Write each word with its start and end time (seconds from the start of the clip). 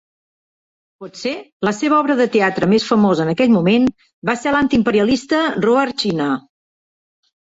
Potser 1.03 1.33
la 1.67 1.73
seva 1.79 1.97
obra 2.03 2.15
de 2.21 2.27
teatre 2.37 2.69
més 2.73 2.87
famosa 2.93 3.25
en 3.27 3.31
aquell 3.35 3.53
moment 3.57 3.87
va 4.31 4.35
ser 4.45 4.55
la 4.57 4.63
antiimperialista 4.67 5.43
Roar 5.67 5.89
China! 6.05 6.35